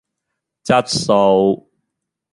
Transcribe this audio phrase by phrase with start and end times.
[0.63, 1.67] 質素